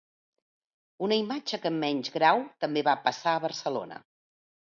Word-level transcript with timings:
Una 1.07 1.17
imatge 1.23 1.59
que 1.65 1.69
en 1.73 1.77
menys 1.83 2.09
grau 2.17 2.41
també 2.65 2.83
va 2.89 2.97
passar 3.09 3.35
a 3.35 3.43
Barcelona. 3.47 4.01